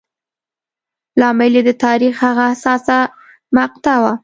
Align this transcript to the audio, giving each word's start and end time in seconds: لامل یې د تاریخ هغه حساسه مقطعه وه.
لامل 1.19 1.53
یې 1.57 1.63
د 1.69 1.71
تاریخ 1.83 2.13
هغه 2.25 2.43
حساسه 2.51 2.97
مقطعه 3.57 3.99
وه. 4.03 4.13